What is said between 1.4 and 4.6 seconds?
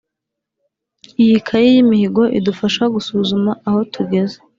kayi y’imihigo idufasha gusuzuma aho tugeze